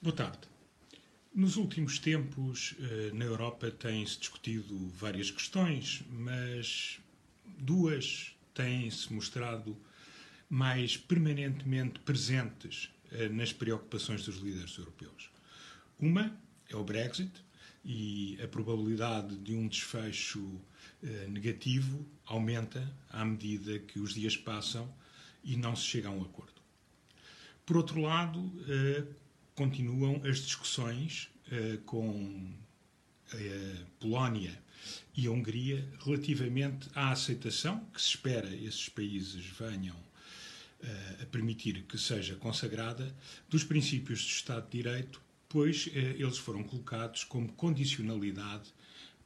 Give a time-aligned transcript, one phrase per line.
[0.00, 0.38] Boa tarde.
[1.34, 7.00] Nos últimos tempos, eh, na Europa, têm-se discutido várias questões, mas
[7.44, 9.76] duas têm-se mostrado
[10.48, 15.30] mais permanentemente presentes eh, nas preocupações dos líderes europeus.
[15.98, 16.32] Uma
[16.68, 17.32] é o Brexit
[17.84, 20.60] e a probabilidade de um desfecho
[21.02, 24.88] eh, negativo aumenta à medida que os dias passam
[25.42, 26.62] e não se chega a um acordo.
[27.66, 28.40] Por outro lado,
[29.58, 32.54] continuam as discussões uh, com
[33.32, 34.56] a eh, Polónia
[35.16, 41.82] e a Hungria relativamente à aceitação que se espera esses países venham uh, a permitir
[41.82, 43.12] que seja consagrada
[43.50, 48.72] dos princípios de Estado de Direito, pois uh, eles foram colocados como condicionalidade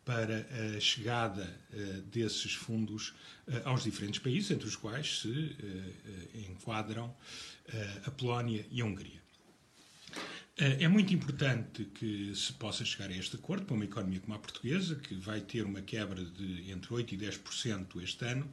[0.02, 1.44] para a chegada
[1.74, 3.12] uh, desses fundos
[3.66, 5.56] aos diferentes países, entre os quais se
[6.48, 7.14] enquadram
[8.06, 9.21] a Polónia e a Hungria.
[10.62, 14.32] Eh, é muito importante que se possa chegar a este acordo para uma economia como
[14.34, 18.48] a portuguesa, que vai ter uma quebra de entre 8% e 10% este ano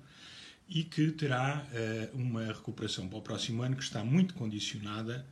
[0.67, 5.23] e que terá uh, uma recuperação para o próximo ano que está muito condicionada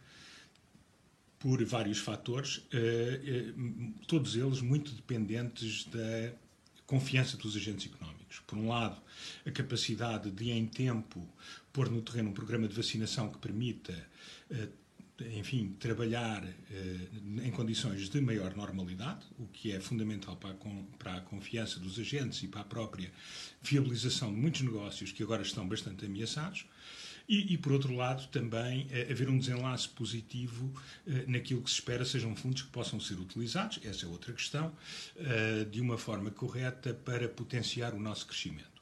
[1.40, 6.32] por vários fatores, uh, todos eles muito dependentes da
[6.86, 8.40] confiança dos agentes económicos.
[8.46, 9.02] Por um lado,
[9.46, 11.28] a capacidade de, em tempo,
[11.74, 13.94] pôr no terreno um programa de vacinação que permita
[15.22, 20.56] enfim, trabalhar eh, em condições de maior normalidade, o que é fundamental para a,
[20.98, 23.12] para a, confiança dos agentes e para a própria
[23.62, 26.66] viabilização de muitos negócios que agora estão bastante ameaçados.
[27.28, 30.72] E, e por outro lado, também eh, haver um desenlace positivo
[31.06, 34.74] eh, naquilo que se espera sejam fundos que possam ser utilizados, essa é outra questão,
[35.18, 38.77] eh, de uma forma correta para potenciar o nosso crescimento.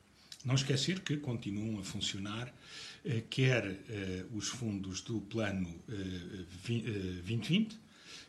[0.46, 2.54] Não esquecer que continuam a funcionar
[3.04, 7.76] eh, quer eh, os fundos do Plano 2020,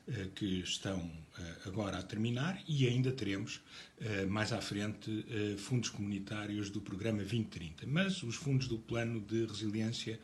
[0.08, 1.10] eh, que estão
[1.66, 3.60] agora a terminar, e ainda teremos
[4.30, 5.26] mais à frente
[5.58, 7.86] fundos comunitários do Programa 2030.
[7.86, 10.18] Mas os fundos do Plano de Resiliência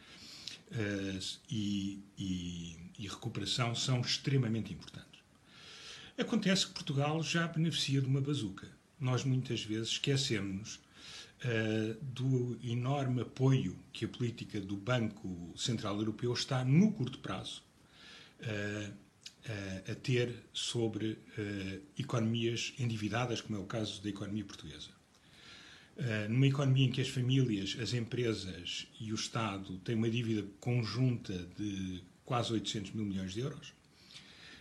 [1.50, 5.20] e, e, e recuperação são extremamente importantes.
[6.16, 8.68] Acontece que Portugal já beneficia de uma bazuca.
[8.98, 10.80] Nós muitas vezes esquecemos
[11.44, 17.62] uh, do enorme apoio que a política do Banco Central Europeu está, no curto prazo,
[18.40, 19.02] uh,
[19.90, 21.18] a ter sobre
[21.98, 24.90] economias endividadas, como é o caso da economia portuguesa.
[26.28, 31.36] numa economia em que as famílias, as empresas e o Estado têm uma dívida conjunta
[31.58, 33.74] de quase 800 mil milhões de euros,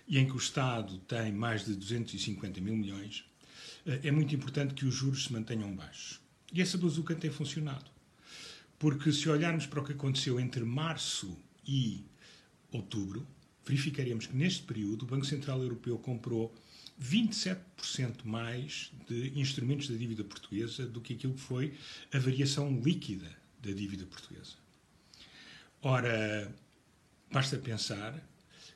[0.07, 3.23] e em que o Estado tem mais de 250 mil milhões,
[3.85, 6.19] é muito importante que os juros se mantenham baixos.
[6.51, 7.89] E essa bazuca tem funcionado.
[8.77, 12.03] Porque se olharmos para o que aconteceu entre março e
[12.71, 13.25] outubro,
[13.65, 16.53] verificaremos que neste período o Banco Central Europeu comprou
[17.01, 17.57] 27%
[18.25, 21.73] mais de instrumentos da dívida portuguesa do que aquilo que foi
[22.11, 23.29] a variação líquida
[23.61, 24.55] da dívida portuguesa.
[25.81, 26.53] Ora,
[27.31, 28.23] basta pensar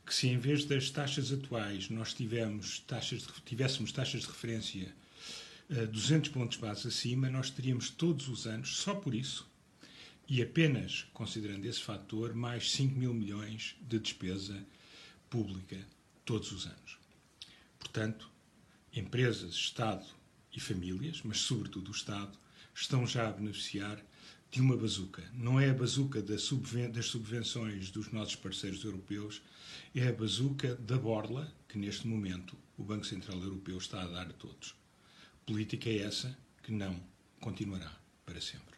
[0.05, 4.95] que se em vez das taxas atuais nós tivemos taxas de, tivéssemos taxas de referência
[5.67, 9.49] 200 pontos base acima, nós teríamos todos os anos, só por isso,
[10.29, 14.63] e apenas considerando esse fator, mais 5 mil milhões de despesa
[15.27, 15.83] pública
[16.23, 16.99] todos os anos.
[17.79, 18.29] Portanto,
[18.93, 20.05] empresas, Estado
[20.53, 22.37] e famílias, mas sobretudo o Estado,
[22.73, 23.99] estão já a beneficiar
[24.51, 25.23] de uma bazuca.
[25.33, 29.41] Não é a bazuca das subvenções dos nossos parceiros europeus,
[29.95, 34.27] é a bazuca da borla que neste momento o Banco Central Europeu está a dar
[34.27, 34.75] a todos
[35.45, 36.99] política é essa que não
[37.39, 37.91] continuará
[38.25, 38.75] para sempre.